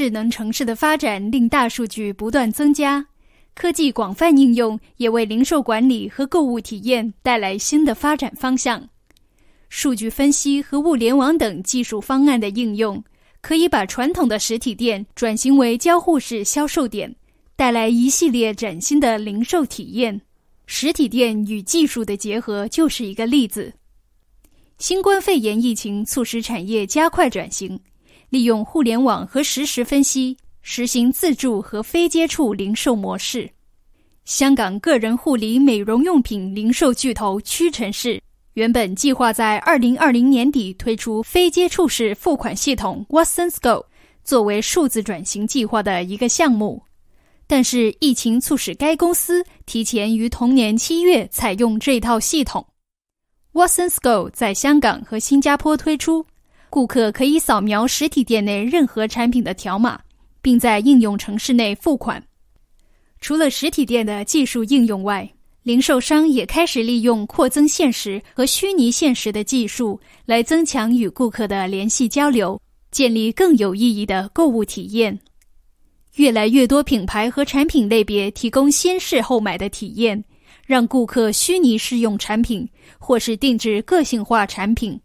[0.00, 3.06] 智能城市的发展令大数据不断增加，
[3.54, 8.82] 科技广泛应用也为零售管理和购物体验带来新的发展方向。
[9.68, 13.04] 数据分析和物联网等技术方案的应用，
[13.42, 17.14] 可以把传统的实体店转型为交互式销售点，
[17.54, 20.18] 带来一系列崭新的零售体验。
[20.64, 23.70] 实体店与技术的结合就是一个例子。
[24.78, 27.78] 新冠肺炎疫情促使产业加快转型，
[28.30, 33.50] 利用互联网和实时分析，实行自助和非接触零售模式。
[34.24, 38.22] 香港个人护理美容用品零售巨头屈臣氏，
[38.54, 43.84] 原本计划在二零二零年底推出非接触式付款系统 Watsons Go，
[44.22, 46.82] 作为数字转型计划的一个项目。
[47.48, 52.64] 但是疫情促使该公司提前于同年七月采用这套系统。
[53.52, 56.24] Watsons Go 在香港和新加坡推出，
[56.70, 60.00] 顾客可以扫描实体店内任何产品的条码，
[60.40, 62.22] 并在应用程式内付款。
[63.20, 65.28] 除了实体店的技术应用外，
[65.64, 72.58] 零售商也开始利用扩增现实和虚拟现实的技术来增强与顾客的联系交流，
[72.90, 75.18] 建立更有意义的购物体验。
[76.14, 80.24] 越来越多品牌和产品类别提供先试后买的体验，
[80.64, 82.66] 让顾客虚拟试用产品，
[82.98, 84.98] 或是定制个性化产品。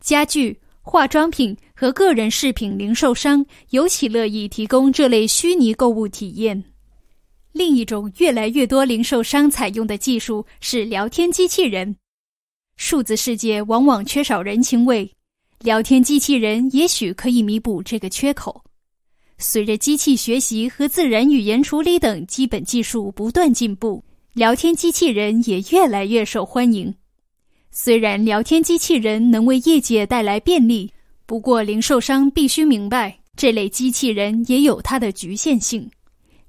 [0.00, 0.56] 家具、
[0.88, 6.62] 化妆品和个人饰品零售商尤其乐意提供这类虚拟购物体验。
[7.50, 11.96] 另一种越来越多零售商采用的技术是聊天机器人。
[12.76, 15.10] 数字世界往往缺少人情味，
[15.58, 18.62] 聊天机器人也许可以弥补这个缺口。
[19.38, 26.94] 随着机器学习和自然语言处理等基本技术不断进步，聊天机器人也越来越受欢迎。
[27.70, 30.90] 虽然聊天机器人能为业界带来便利，
[31.26, 35.90] 不过零售商必须明白，这类机器人也有它的局限性。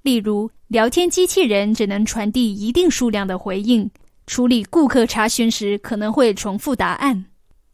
[0.01, 3.89] 例如，聊天机器人只能传递一定数量的回应，
[4.25, 7.25] 处理顾客查询时可能会重复答案。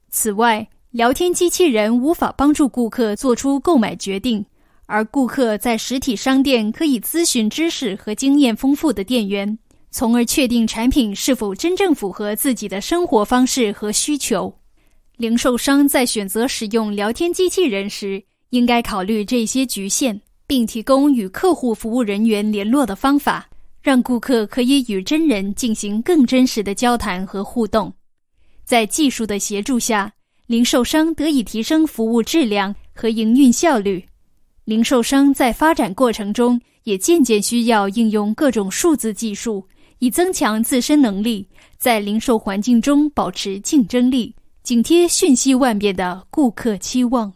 [0.09, 4.43] 此外，聊天机器人无法帮助顾客做出购买决定。
[4.85, 9.57] 而顾客在实体商店可以咨询知识和经验丰富的店员，
[9.93, 14.51] 从而确定产品是否真正符合自己的生活方式和需求。
[15.17, 23.47] 零售商在选择使用聊天机器人时，应该考虑这些局限，并提供与客户服务人员联络的方法，
[23.83, 27.93] 让顾客可以与真人进行更真实的交谈和互动。
[28.65, 30.11] 在技术的协助下，
[30.47, 34.03] 零售商得以提升服务质量和营运效率。
[34.65, 39.63] 零售商在发展过程中也渐渐需要应用各种数字技术，
[40.03, 41.47] 以增强自身能力，
[41.77, 47.31] 在零售环境中保持竞争力，紧贴瞬息万变的顾客期望。